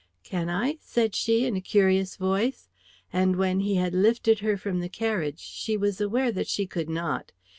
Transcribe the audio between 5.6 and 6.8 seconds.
was aware that she